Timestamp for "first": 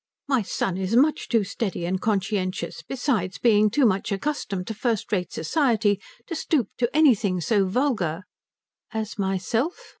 4.73-5.11